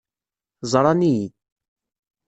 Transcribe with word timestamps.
Ẓran-iyi. 0.71 1.27